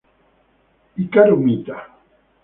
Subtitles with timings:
[0.97, 1.75] Hikaru Mita